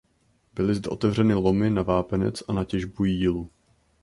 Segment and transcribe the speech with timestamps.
[0.55, 3.49] Byly zde otevřeny lomy na vápenec a na těžbu jílu.